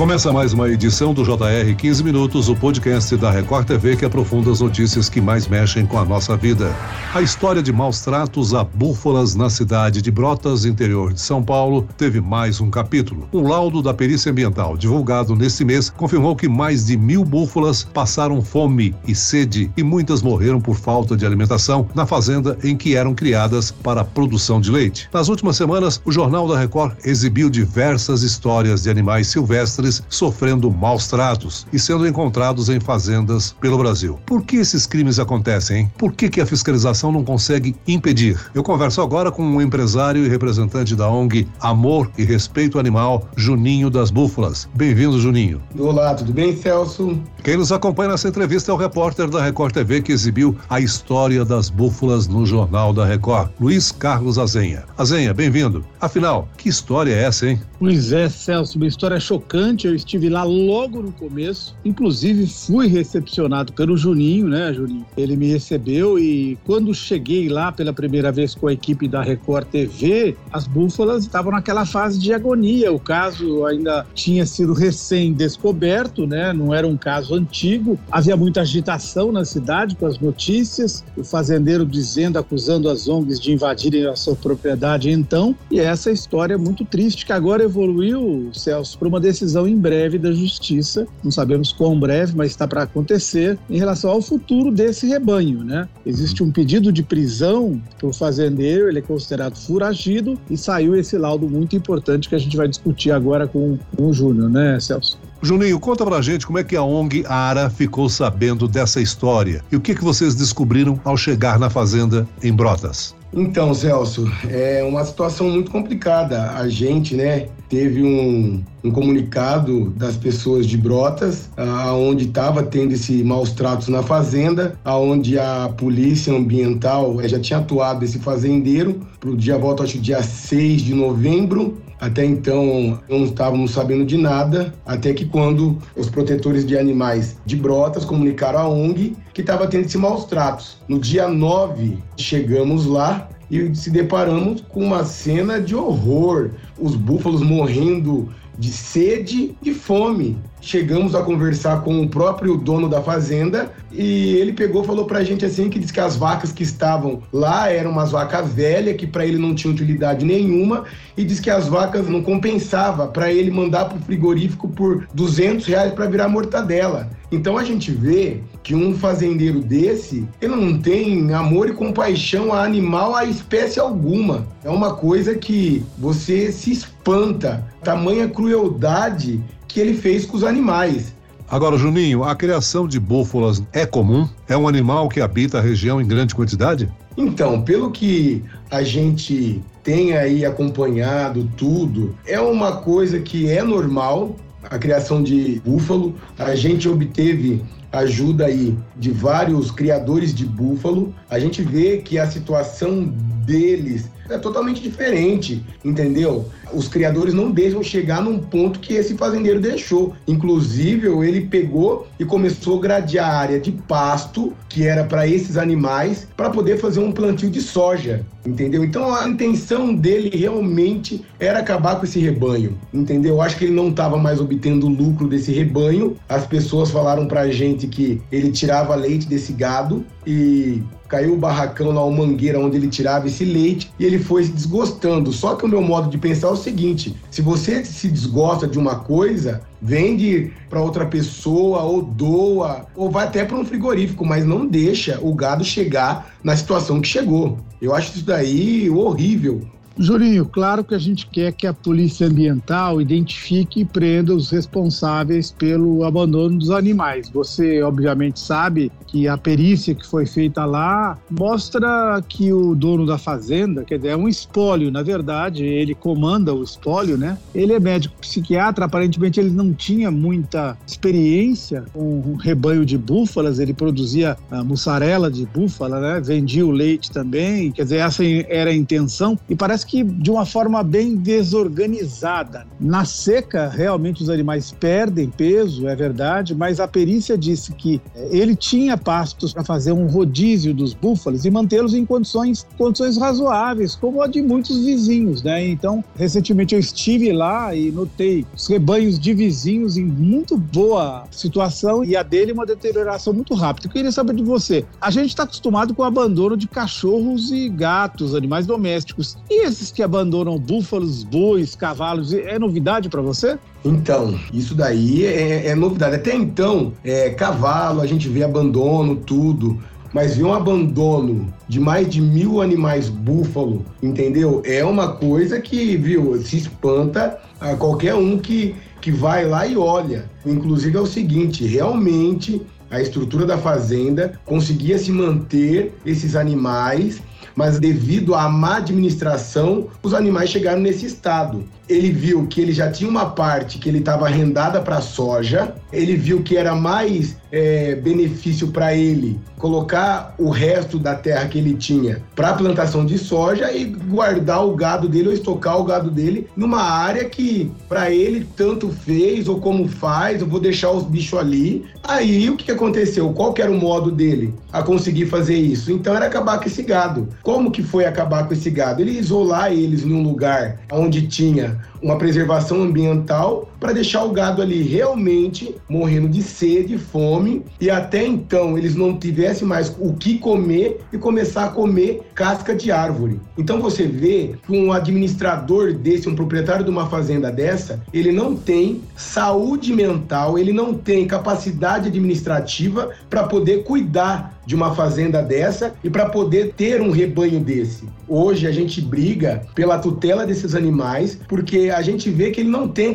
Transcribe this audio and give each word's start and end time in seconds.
Começa 0.00 0.32
mais 0.32 0.54
uma 0.54 0.66
edição 0.66 1.12
do 1.12 1.22
JR 1.22 1.76
15 1.76 2.02
Minutos, 2.02 2.48
o 2.48 2.56
podcast 2.56 3.14
da 3.18 3.30
Record 3.30 3.66
TV 3.66 3.96
que 3.96 4.06
aprofunda 4.06 4.50
as 4.50 4.58
notícias 4.58 5.10
que 5.10 5.20
mais 5.20 5.46
mexem 5.46 5.84
com 5.84 5.98
a 5.98 6.06
nossa 6.06 6.38
vida. 6.38 6.74
A 7.12 7.20
história 7.20 7.62
de 7.62 7.70
maus 7.70 8.00
tratos 8.00 8.54
a 8.54 8.64
búfalas 8.64 9.34
na 9.34 9.50
cidade 9.50 10.00
de 10.00 10.10
Brotas, 10.10 10.64
interior 10.64 11.12
de 11.12 11.20
São 11.20 11.42
Paulo, 11.42 11.86
teve 11.98 12.18
mais 12.18 12.62
um 12.62 12.70
capítulo. 12.70 13.28
Um 13.30 13.46
laudo 13.46 13.82
da 13.82 13.92
perícia 13.92 14.32
ambiental 14.32 14.74
divulgado 14.74 15.36
neste 15.36 15.66
mês 15.66 15.90
confirmou 15.90 16.34
que 16.34 16.48
mais 16.48 16.86
de 16.86 16.96
mil 16.96 17.22
búfalas 17.22 17.84
passaram 17.84 18.40
fome 18.40 18.94
e 19.06 19.14
sede 19.14 19.70
e 19.76 19.82
muitas 19.82 20.22
morreram 20.22 20.62
por 20.62 20.76
falta 20.76 21.14
de 21.14 21.26
alimentação 21.26 21.86
na 21.94 22.06
fazenda 22.06 22.56
em 22.64 22.74
que 22.74 22.96
eram 22.96 23.14
criadas 23.14 23.70
para 23.70 24.00
a 24.00 24.04
produção 24.04 24.62
de 24.62 24.70
leite. 24.70 25.10
Nas 25.12 25.28
últimas 25.28 25.58
semanas, 25.58 26.00
o 26.06 26.10
Jornal 26.10 26.48
da 26.48 26.58
Record 26.58 26.94
exibiu 27.04 27.50
diversas 27.50 28.22
histórias 28.22 28.84
de 28.84 28.88
animais 28.88 29.26
silvestres 29.26 29.89
sofrendo 30.08 30.70
maus 30.70 31.08
tratos 31.08 31.66
e 31.72 31.78
sendo 31.78 32.06
encontrados 32.06 32.68
em 32.68 32.80
fazendas 32.80 33.54
pelo 33.60 33.78
Brasil. 33.78 34.18
Por 34.26 34.42
que 34.44 34.56
esses 34.56 34.86
crimes 34.86 35.18
acontecem? 35.18 35.70
Hein? 35.70 35.92
Por 35.96 36.12
que, 36.12 36.28
que 36.28 36.40
a 36.40 36.46
fiscalização 36.46 37.12
não 37.12 37.24
consegue 37.24 37.74
impedir? 37.86 38.38
Eu 38.54 38.62
converso 38.62 39.00
agora 39.00 39.30
com 39.30 39.42
um 39.42 39.60
empresário 39.60 40.24
e 40.24 40.28
representante 40.28 40.94
da 40.94 41.08
ONG 41.08 41.46
Amor 41.60 42.10
e 42.18 42.24
Respeito 42.24 42.78
Animal, 42.78 43.28
Juninho 43.36 43.88
das 43.90 44.10
Búfalas. 44.10 44.68
Bem-vindo, 44.74 45.18
Juninho. 45.18 45.62
Olá, 45.78 46.14
tudo 46.14 46.32
bem, 46.32 46.56
Celso? 46.56 47.20
Quem 47.42 47.56
nos 47.56 47.72
acompanha 47.72 48.10
nessa 48.10 48.28
entrevista 48.28 48.70
é 48.70 48.74
o 48.74 48.76
repórter 48.76 49.28
da 49.28 49.42
Record 49.42 49.72
TV 49.72 50.02
que 50.02 50.12
exibiu 50.12 50.56
a 50.68 50.80
história 50.80 51.44
das 51.44 51.70
búfalas 51.70 52.26
no 52.26 52.44
Jornal 52.44 52.92
da 52.92 53.04
Record, 53.04 53.50
Luiz 53.60 53.90
Carlos 53.92 54.38
Azenha. 54.38 54.84
Azenha, 54.98 55.32
bem-vindo. 55.32 55.84
Afinal, 56.00 56.48
que 56.56 56.68
história 56.68 57.12
é 57.12 57.22
essa, 57.22 57.48
hein? 57.48 57.60
Pois 57.78 58.12
é, 58.12 58.28
Celso, 58.28 58.76
uma 58.76 58.86
história 58.86 59.18
chocante 59.18 59.69
eu 59.86 59.94
estive 59.94 60.28
lá 60.28 60.42
logo 60.42 61.02
no 61.02 61.12
começo. 61.12 61.76
Inclusive, 61.84 62.46
fui 62.46 62.86
recepcionado 62.86 63.72
pelo 63.72 63.96
Juninho, 63.96 64.48
né, 64.48 64.72
Juninho? 64.72 65.06
Ele 65.16 65.36
me 65.36 65.48
recebeu 65.48 66.18
e 66.18 66.58
quando 66.64 66.94
cheguei 66.94 67.48
lá 67.48 67.72
pela 67.72 67.92
primeira 67.92 68.30
vez 68.32 68.54
com 68.54 68.68
a 68.68 68.72
equipe 68.72 69.08
da 69.08 69.22
Record 69.22 69.66
TV, 69.68 70.36
as 70.52 70.66
búfalas 70.66 71.24
estavam 71.24 71.52
naquela 71.52 71.84
fase 71.84 72.18
de 72.18 72.32
agonia. 72.32 72.92
O 72.92 72.98
caso 72.98 73.64
ainda 73.64 74.06
tinha 74.14 74.44
sido 74.46 74.72
recém-descoberto, 74.72 76.26
né? 76.26 76.52
Não 76.52 76.74
era 76.74 76.86
um 76.86 76.96
caso 76.96 77.34
antigo. 77.34 77.98
Havia 78.10 78.36
muita 78.36 78.62
agitação 78.62 79.32
na 79.32 79.44
cidade 79.44 79.96
com 79.96 80.06
as 80.06 80.18
notícias. 80.18 81.04
O 81.16 81.24
fazendeiro 81.24 81.84
dizendo, 81.84 82.38
acusando 82.38 82.88
as 82.88 83.08
ONGs 83.08 83.40
de 83.40 83.52
invadirem 83.52 84.06
a 84.06 84.16
sua 84.16 84.34
propriedade 84.34 85.10
então. 85.10 85.54
E 85.70 85.78
essa 85.78 86.10
história 86.10 86.54
é 86.54 86.56
muito 86.56 86.84
triste 86.84 87.26
que 87.26 87.32
agora 87.32 87.64
evoluiu, 87.64 88.50
Celso, 88.52 88.98
para 88.98 89.08
uma 89.08 89.20
decisão 89.20 89.59
em 89.66 89.76
breve 89.76 90.18
da 90.18 90.32
justiça, 90.32 91.06
não 91.22 91.30
sabemos 91.30 91.72
quão 91.72 91.98
breve, 91.98 92.34
mas 92.36 92.50
está 92.50 92.66
para 92.66 92.82
acontecer, 92.82 93.58
em 93.68 93.78
relação 93.78 94.10
ao 94.10 94.22
futuro 94.22 94.70
desse 94.70 95.06
rebanho, 95.06 95.64
né? 95.64 95.88
Existe 96.04 96.42
um 96.42 96.50
pedido 96.50 96.92
de 96.92 97.02
prisão 97.02 97.80
para 97.98 98.08
o 98.08 98.12
fazendeiro, 98.12 98.88
ele 98.88 98.98
é 98.98 99.02
considerado 99.02 99.56
furagido 99.56 100.38
e 100.50 100.56
saiu 100.56 100.94
esse 100.94 101.16
laudo 101.16 101.48
muito 101.48 101.76
importante 101.76 102.28
que 102.28 102.34
a 102.34 102.38
gente 102.38 102.56
vai 102.56 102.68
discutir 102.68 103.10
agora 103.10 103.46
com, 103.46 103.78
com 103.96 104.06
o 104.08 104.12
Júnior, 104.12 104.50
né, 104.50 104.78
Celso? 104.80 105.18
Juninho, 105.42 105.80
conta 105.80 106.04
pra 106.04 106.20
gente 106.20 106.46
como 106.46 106.58
é 106.58 106.64
que 106.64 106.76
a 106.76 106.82
ONG 106.82 107.24
Ara 107.26 107.70
ficou 107.70 108.10
sabendo 108.10 108.68
dessa 108.68 109.00
história 109.00 109.64
e 109.72 109.76
o 109.76 109.80
que, 109.80 109.94
que 109.94 110.04
vocês 110.04 110.34
descobriram 110.34 111.00
ao 111.02 111.16
chegar 111.16 111.58
na 111.58 111.70
fazenda 111.70 112.28
em 112.42 112.52
Brotas. 112.52 113.16
Então, 113.32 113.72
Celso, 113.72 114.30
é 114.48 114.82
uma 114.82 115.04
situação 115.04 115.48
muito 115.48 115.70
complicada. 115.70 116.50
A 116.50 116.68
gente, 116.68 117.14
né, 117.14 117.48
teve 117.70 118.02
um, 118.02 118.62
um 118.82 118.90
comunicado 118.90 119.90
das 119.90 120.16
pessoas 120.16 120.66
de 120.66 120.76
Brotas, 120.76 121.48
aonde 121.56 122.26
estava 122.26 122.64
tendo 122.64 122.92
esse 122.92 123.22
maus 123.22 123.52
tratos 123.52 123.88
na 123.88 124.02
fazenda, 124.02 124.76
aonde 124.84 125.38
a 125.38 125.72
polícia 125.78 126.34
ambiental 126.34 127.20
eh, 127.20 127.28
já 127.28 127.38
tinha 127.38 127.60
atuado 127.60 128.04
esse 128.04 128.18
fazendeiro 128.18 129.00
para 129.20 129.30
o 129.30 129.36
dia 129.36 129.56
volta 129.56 129.84
acho 129.84 129.98
dia 129.98 130.20
6 130.22 130.82
de 130.82 130.94
novembro. 130.94 131.78
Até 132.00 132.24
então 132.24 132.98
não 133.08 133.24
estávamos 133.24 133.72
sabendo 133.72 134.06
de 134.06 134.16
nada, 134.16 134.74
até 134.86 135.12
que 135.12 135.26
quando 135.26 135.78
os 135.94 136.08
protetores 136.08 136.64
de 136.66 136.76
animais 136.76 137.36
de 137.44 137.54
Brotas 137.54 138.06
comunicaram 138.06 138.58
à 138.58 138.68
ONG 138.68 139.14
que 139.34 139.42
estava 139.42 139.66
tendo 139.66 139.84
esse 139.84 139.98
maus 139.98 140.24
tratos. 140.24 140.78
No 140.88 140.98
dia 140.98 141.28
9 141.28 141.98
chegamos 142.16 142.86
lá 142.86 143.28
e 143.50 143.74
se 143.74 143.90
deparamos 143.90 144.60
com 144.68 144.84
uma 144.84 145.04
cena 145.04 145.60
de 145.60 145.74
horror, 145.74 146.50
os 146.80 146.96
búfalos 146.96 147.42
morrendo 147.42 148.28
de 148.58 148.70
sede 148.70 149.56
e 149.64 149.72
fome. 149.72 150.36
Chegamos 150.60 151.14
a 151.14 151.22
conversar 151.22 151.82
com 151.82 152.02
o 152.02 152.08
próprio 152.08 152.58
dono 152.58 152.90
da 152.90 153.00
fazenda 153.00 153.72
e 153.90 154.34
ele 154.36 154.52
pegou 154.52 154.84
falou 154.84 155.06
pra 155.06 155.24
gente 155.24 155.46
assim 155.46 155.70
que 155.70 155.78
disse 155.78 155.92
que 155.92 156.00
as 156.00 156.16
vacas 156.16 156.52
que 156.52 156.62
estavam 156.62 157.22
lá 157.32 157.70
eram 157.72 157.90
umas 157.90 158.10
vacas 158.10 158.52
velhas 158.52 158.96
que 158.96 159.06
para 159.06 159.24
ele 159.24 159.38
não 159.38 159.54
tinha 159.54 159.72
utilidade 159.72 160.26
nenhuma 160.26 160.84
e 161.16 161.24
disse 161.24 161.40
que 161.40 161.48
as 161.48 161.66
vacas 161.66 162.06
não 162.06 162.22
compensava 162.22 163.06
para 163.06 163.32
ele 163.32 163.50
mandar 163.50 163.86
pro 163.86 163.98
frigorífico 164.00 164.68
por 164.68 165.08
200 165.14 165.64
reais 165.64 165.92
para 165.94 166.06
virar 166.06 166.28
mortadela. 166.28 167.08
Então 167.32 167.56
a 167.56 167.64
gente 167.64 167.92
vê 167.92 168.40
que 168.62 168.74
um 168.74 168.94
fazendeiro 168.94 169.60
desse, 169.60 170.28
ele 170.40 170.56
não 170.56 170.78
tem 170.78 171.32
amor 171.32 171.68
e 171.68 171.72
compaixão 171.72 172.52
a 172.52 172.64
animal, 172.64 173.14
a 173.14 173.24
espécie 173.24 173.78
alguma. 173.80 174.46
É 174.64 174.68
uma 174.68 174.94
coisa 174.94 175.34
que 175.34 175.82
você 175.96 176.52
se 176.52 176.69
espanta, 176.72 177.66
tamanha 177.82 178.28
crueldade 178.28 179.42
que 179.66 179.80
ele 179.80 179.94
fez 179.94 180.26
com 180.26 180.36
os 180.36 180.44
animais. 180.44 181.14
Agora, 181.48 181.76
Juninho, 181.76 182.22
a 182.22 182.34
criação 182.36 182.86
de 182.86 183.00
búfalas 183.00 183.62
é 183.72 183.84
comum? 183.84 184.28
É 184.48 184.56
um 184.56 184.68
animal 184.68 185.08
que 185.08 185.20
habita 185.20 185.58
a 185.58 185.60
região 185.60 186.00
em 186.00 186.06
grande 186.06 186.34
quantidade? 186.34 186.88
Então, 187.16 187.62
pelo 187.62 187.90
que 187.90 188.44
a 188.70 188.84
gente 188.84 189.60
tem 189.82 190.16
aí 190.16 190.44
acompanhado 190.44 191.50
tudo, 191.56 192.16
é 192.24 192.40
uma 192.40 192.76
coisa 192.76 193.18
que 193.18 193.50
é 193.50 193.62
normal, 193.62 194.36
a 194.62 194.78
criação 194.78 195.22
de 195.22 195.60
búfalo. 195.64 196.14
A 196.38 196.54
gente 196.54 196.88
obteve 196.88 197.64
ajuda 197.92 198.46
aí 198.46 198.76
de 198.96 199.10
vários 199.10 199.70
criadores 199.70 200.32
de 200.32 200.46
búfalo. 200.46 201.12
A 201.28 201.38
gente 201.40 201.62
vê 201.62 201.98
que 201.98 202.18
a 202.18 202.30
situação 202.30 203.12
deles 203.44 204.08
é 204.30 204.38
totalmente 204.38 204.80
diferente, 204.80 205.64
entendeu? 205.84 206.48
Os 206.72 206.88
criadores 206.88 207.34
não 207.34 207.50
deixam 207.50 207.82
chegar 207.82 208.22
num 208.22 208.38
ponto 208.38 208.78
que 208.78 208.94
esse 208.94 209.16
fazendeiro 209.16 209.60
deixou. 209.60 210.14
Inclusive, 210.26 211.08
ele 211.24 211.42
pegou 211.42 212.06
e 212.18 212.24
começou 212.24 212.78
a 212.78 212.82
gradear 212.82 213.28
a 213.28 213.38
área 213.38 213.60
de 213.60 213.72
pasto, 213.72 214.52
que 214.68 214.86
era 214.86 215.04
para 215.04 215.26
esses 215.26 215.56
animais, 215.56 216.28
para 216.36 216.50
poder 216.50 216.78
fazer 216.78 217.00
um 217.00 217.12
plantio 217.12 217.50
de 217.50 217.60
soja, 217.60 218.24
entendeu? 218.46 218.84
Então 218.84 219.14
a 219.14 219.28
intenção 219.28 219.94
dele 219.94 220.36
realmente 220.36 221.24
era 221.40 221.60
acabar 221.60 221.96
com 221.96 222.04
esse 222.04 222.20
rebanho, 222.20 222.78
entendeu? 222.92 223.36
Eu 223.36 223.42
acho 223.42 223.56
que 223.56 223.64
ele 223.64 223.72
não 223.72 223.88
estava 223.88 224.18
mais 224.18 224.40
obtendo 224.40 224.86
lucro 224.86 225.26
desse 225.26 225.50
rebanho. 225.52 226.16
As 226.28 226.46
pessoas 226.46 226.90
falaram 226.90 227.26
pra 227.26 227.48
gente 227.48 227.86
que 227.86 228.20
ele 228.30 228.52
tirava 228.52 228.94
leite 228.94 229.26
desse 229.26 229.54
gado 229.54 230.04
e 230.26 230.82
caiu 231.08 231.34
o 231.34 231.38
barracão 231.38 231.90
lá, 231.90 232.04
o 232.04 232.12
mangueira 232.12 232.60
onde 232.60 232.76
ele 232.76 232.88
tirava 232.88 233.26
esse 233.26 233.44
leite 233.44 233.90
e 233.98 234.04
ele 234.04 234.18
foi 234.18 234.44
se 234.44 234.52
desgostando. 234.52 235.32
Só 235.32 235.56
que 235.56 235.64
o 235.64 235.68
meu 235.68 235.80
modo 235.80 236.10
de 236.10 236.18
pensar 236.18 236.48
é 236.48 236.50
o 236.50 236.56
seguinte: 236.56 237.16
se 237.30 237.40
você 237.40 237.84
se 237.84 238.08
desgosta 238.08 238.68
de 238.68 238.78
uma 238.78 238.96
coisa, 238.96 239.62
vende 239.80 240.52
para 240.68 240.82
outra 240.82 241.06
pessoa 241.06 241.82
ou 241.82 242.02
doa 242.02 242.86
ou 242.94 243.10
vai 243.10 243.26
até 243.26 243.44
para 243.44 243.56
um 243.56 243.64
frigorífico, 243.64 244.26
mas 244.26 244.44
não 244.44 244.66
deixa 244.66 245.18
o 245.22 245.34
gado 245.34 245.64
chegar 245.64 246.34
na 246.44 246.54
situação 246.54 247.00
que 247.00 247.08
chegou. 247.08 247.58
Eu 247.80 247.94
acho 247.94 248.12
isso 248.14 248.26
daí 248.26 248.90
horrível. 248.90 249.62
Julinho, 249.98 250.46
claro 250.46 250.82
que 250.82 250.94
a 250.94 250.98
gente 250.98 251.26
quer 251.26 251.52
que 251.52 251.66
a 251.66 251.74
Polícia 251.74 252.26
Ambiental 252.26 253.00
identifique 253.00 253.80
e 253.80 253.84
prenda 253.84 254.34
os 254.34 254.50
responsáveis 254.50 255.50
pelo 255.50 256.04
abandono 256.04 256.58
dos 256.58 256.70
animais. 256.70 257.28
Você, 257.28 257.82
obviamente, 257.82 258.40
sabe 258.40 258.90
que 259.06 259.28
a 259.28 259.36
perícia 259.36 259.94
que 259.94 260.06
foi 260.06 260.24
feita 260.24 260.64
lá 260.64 261.18
mostra 261.30 262.22
que 262.26 262.52
o 262.52 262.74
dono 262.74 263.04
da 263.04 263.18
fazenda, 263.18 263.84
quer 263.84 263.96
dizer, 263.96 264.10
é 264.10 264.16
um 264.16 264.28
espólio, 264.28 264.90
na 264.90 265.02
verdade, 265.02 265.64
ele 265.64 265.94
comanda 265.94 266.54
o 266.54 266.62
espólio, 266.62 267.18
né? 267.18 267.36
Ele 267.54 267.72
é 267.72 267.80
médico 267.80 268.14
psiquiatra, 268.20 268.84
aparentemente 268.84 269.40
ele 269.40 269.50
não 269.50 269.72
tinha 269.72 270.10
muita 270.10 270.78
experiência 270.86 271.84
com 271.92 272.20
um 272.20 272.36
rebanho 272.36 272.86
de 272.86 272.96
búfalas, 272.96 273.58
ele 273.58 273.74
produzia 273.74 274.36
a 274.50 274.64
mussarela 274.64 275.30
de 275.30 275.44
búfala, 275.44 276.00
né? 276.00 276.20
Vendia 276.20 276.64
o 276.64 276.70
leite 276.70 277.10
também, 277.10 277.70
quer 277.70 277.82
dizer, 277.82 277.98
essa 277.98 278.24
era 278.24 278.70
a 278.70 278.74
intenção 278.74 279.38
e 279.48 279.56
parece 279.56 279.79
que 279.84 280.02
de 280.02 280.30
uma 280.30 280.44
forma 280.44 280.82
bem 280.82 281.16
desorganizada. 281.16 282.66
Na 282.78 283.04
seca, 283.04 283.68
realmente 283.68 284.22
os 284.22 284.30
animais 284.30 284.72
perdem 284.72 285.30
peso, 285.30 285.86
é 285.88 285.94
verdade, 285.94 286.54
mas 286.54 286.80
a 286.80 286.88
perícia 286.88 287.36
disse 287.36 287.72
que 287.72 288.00
eh, 288.14 288.28
ele 288.30 288.56
tinha 288.56 288.96
pastos 288.96 289.52
para 289.52 289.64
fazer 289.64 289.92
um 289.92 290.06
rodízio 290.06 290.74
dos 290.74 290.94
búfalos 290.94 291.44
e 291.44 291.50
mantê-los 291.50 291.94
em 291.94 292.04
condições, 292.04 292.66
condições 292.78 293.16
razoáveis, 293.16 293.94
como 293.94 294.22
a 294.22 294.26
de 294.26 294.42
muitos 294.42 294.84
vizinhos, 294.84 295.42
né? 295.42 295.66
Então, 295.66 296.02
recentemente 296.16 296.74
eu 296.74 296.80
estive 296.80 297.32
lá 297.32 297.74
e 297.74 297.90
notei 297.90 298.46
os 298.54 298.66
rebanhos 298.66 299.18
de 299.18 299.34
vizinhos 299.34 299.96
em 299.96 300.04
muito 300.04 300.56
boa 300.56 301.24
situação 301.30 302.04
e 302.04 302.16
a 302.16 302.22
dele 302.22 302.52
uma 302.52 302.66
deterioração 302.66 303.32
muito 303.32 303.54
rápida. 303.54 303.86
Eu 303.86 303.92
queria 303.92 304.12
saber 304.12 304.34
de 304.34 304.42
você. 304.42 304.84
A 305.00 305.10
gente 305.10 305.28
está 305.28 305.44
acostumado 305.44 305.94
com 305.94 306.02
o 306.02 306.04
abandono 306.04 306.56
de 306.56 306.68
cachorros 306.68 307.50
e 307.50 307.68
gatos, 307.68 308.34
animais 308.34 308.66
domésticos. 308.66 309.36
E 309.48 309.66
esses 309.70 309.90
que 309.90 310.02
abandonam 310.02 310.58
búfalos, 310.58 311.24
bois, 311.24 311.74
cavalos, 311.74 312.32
é 312.32 312.58
novidade 312.58 313.08
para 313.08 313.22
você? 313.22 313.58
Então, 313.84 314.38
isso 314.52 314.74
daí 314.74 315.24
é, 315.24 315.68
é 315.68 315.74
novidade. 315.74 316.16
Até 316.16 316.34
então, 316.34 316.92
é, 317.02 317.30
cavalo, 317.30 318.00
a 318.00 318.06
gente 318.06 318.28
vê 318.28 318.42
abandono, 318.42 319.16
tudo 319.16 319.78
mas 320.12 320.36
ver 320.36 320.44
um 320.44 320.52
abandono 320.52 321.52
de 321.68 321.78
mais 321.78 322.08
de 322.08 322.20
mil 322.20 322.60
animais 322.60 323.08
búfalo, 323.08 323.84
entendeu? 324.02 324.62
É 324.64 324.84
uma 324.84 325.12
coisa 325.12 325.60
que, 325.60 325.96
viu, 325.96 326.40
se 326.42 326.56
espanta 326.56 327.38
a 327.60 327.76
qualquer 327.76 328.14
um 328.14 328.38
que, 328.38 328.74
que 329.00 329.10
vai 329.10 329.46
lá 329.46 329.66
e 329.66 329.76
olha. 329.76 330.28
Inclusive 330.44 330.96
é 330.96 331.00
o 331.00 331.06
seguinte, 331.06 331.64
realmente 331.64 332.60
a 332.90 333.00
estrutura 333.00 333.46
da 333.46 333.56
fazenda 333.56 334.32
conseguia 334.44 334.98
se 334.98 335.12
manter 335.12 335.94
esses 336.04 336.34
animais 336.34 337.22
mas 337.60 337.78
devido 337.78 338.34
à 338.34 338.48
má 338.48 338.78
administração, 338.78 339.88
os 340.02 340.14
animais 340.14 340.48
chegaram 340.48 340.80
nesse 340.80 341.04
estado. 341.04 341.62
Ele 341.90 342.12
viu 342.12 342.46
que 342.46 342.60
ele 342.60 342.72
já 342.72 342.90
tinha 342.90 343.10
uma 343.10 343.26
parte 343.26 343.78
que 343.78 343.88
ele 343.88 343.98
estava 343.98 344.26
arrendada 344.26 344.80
para 344.80 345.00
soja, 345.00 345.74
ele 345.92 346.16
viu 346.16 346.40
que 346.40 346.56
era 346.56 346.74
mais 346.74 347.36
é, 347.50 347.96
benefício 347.96 348.68
para 348.68 348.94
ele 348.94 349.40
colocar 349.58 350.34
o 350.38 350.48
resto 350.48 350.98
da 350.98 351.14
terra 351.14 351.46
que 351.48 351.58
ele 351.58 351.74
tinha 351.74 352.22
para 352.34 352.54
plantação 352.54 353.04
de 353.04 353.18
soja 353.18 353.70
e 353.72 353.84
guardar 353.84 354.64
o 354.64 354.74
gado 354.74 355.08
dele 355.08 355.28
ou 355.28 355.34
estocar 355.34 355.78
o 355.78 355.84
gado 355.84 356.10
dele 356.10 356.48
numa 356.56 356.80
área 356.80 357.24
que 357.24 357.70
para 357.88 358.10
ele 358.10 358.46
tanto 358.56 358.88
fez 358.88 359.48
ou 359.48 359.60
como 359.60 359.86
faz, 359.88 360.40
eu 360.40 360.46
vou 360.46 360.60
deixar 360.60 360.90
os 360.90 361.04
bichos 361.04 361.38
ali. 361.38 361.84
Aí 362.02 362.48
o 362.48 362.56
que, 362.56 362.70
aconteceu? 362.70 363.32
Qual 363.32 363.52
que 363.52 363.60
era 363.60 363.70
o 363.70 363.78
modo 363.78 364.10
dele 364.10 364.54
a 364.72 364.82
conseguir 364.82 365.26
fazer 365.26 365.56
isso? 365.56 365.92
Então 365.92 366.14
era 366.14 366.26
acabar 366.26 366.58
com 366.58 366.66
esse 366.66 366.82
gado. 366.82 367.28
Como 367.42 367.70
que 367.70 367.82
foi 367.82 368.04
acabar 368.04 368.46
com 368.46 368.54
esse 368.54 368.70
gado? 368.70 369.02
Ele 369.02 369.18
isolar 369.18 369.72
eles 369.72 370.04
num 370.04 370.22
lugar 370.22 370.78
onde 370.92 371.26
tinha 371.26 371.79
uma 372.02 372.18
preservação 372.18 372.82
ambiental 372.82 373.69
para 373.80 373.94
deixar 373.94 374.24
o 374.24 374.30
gado 374.30 374.60
ali 374.60 374.82
realmente 374.82 375.74
morrendo 375.88 376.28
de 376.28 376.42
sede, 376.42 376.98
fome 376.98 377.64
e 377.80 377.90
até 377.90 378.24
então 378.24 378.76
eles 378.76 378.94
não 378.94 379.18
tivessem 379.18 379.66
mais 379.66 379.96
o 379.98 380.12
que 380.12 380.38
comer 380.38 381.00
e 381.12 381.16
começar 381.18 381.64
a 381.64 381.70
comer 381.70 382.20
casca 382.34 382.74
de 382.74 382.92
árvore. 382.92 383.40
Então 383.56 383.80
você 383.80 384.06
vê 384.06 384.54
que 384.66 384.72
um 384.72 384.92
administrador 384.92 385.94
desse, 385.94 386.28
um 386.28 386.34
proprietário 386.34 386.84
de 386.84 386.90
uma 386.90 387.08
fazenda 387.08 387.50
dessa, 387.50 388.02
ele 388.12 388.30
não 388.30 388.54
tem 388.54 389.00
saúde 389.16 389.92
mental, 389.92 390.58
ele 390.58 390.72
não 390.72 390.92
tem 390.92 391.26
capacidade 391.26 392.08
administrativa 392.08 393.10
para 393.28 393.44
poder 393.44 393.84
cuidar 393.84 394.60
de 394.70 394.74
uma 394.74 394.94
fazenda 394.94 395.42
dessa 395.42 395.94
e 396.04 396.08
para 396.08 396.26
poder 396.26 396.74
ter 396.76 397.00
um 397.00 397.10
rebanho 397.10 397.58
desse. 397.58 398.08
Hoje 398.28 398.68
a 398.68 398.70
gente 398.70 399.00
briga 399.00 399.62
pela 399.74 399.98
tutela 399.98 400.46
desses 400.46 400.76
animais 400.76 401.40
porque 401.48 401.90
a 401.92 402.00
gente 402.02 402.30
vê 402.30 402.52
que 402.52 402.60
ele 402.60 402.68
não 402.68 402.86
tem 402.86 403.12